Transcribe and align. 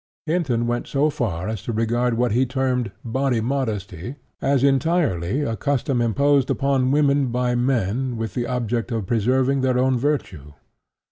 Hinton 0.25 0.65
went 0.65 0.87
so 0.87 1.11
far 1.11 1.47
as 1.47 1.61
to 1.61 1.71
regard 1.71 2.15
what 2.15 2.31
he 2.31 2.43
termed 2.43 2.91
"body 3.05 3.39
modesty," 3.39 4.15
as 4.41 4.63
entirely 4.63 5.41
a 5.43 5.55
custom 5.55 6.01
imposed 6.01 6.49
upon 6.49 6.89
women 6.89 7.27
by 7.27 7.53
men 7.53 8.17
with 8.17 8.33
the 8.33 8.47
object 8.47 8.91
of 8.91 9.05
preserving 9.05 9.61
their 9.61 9.77
own 9.77 9.99
virtue. 9.99 10.53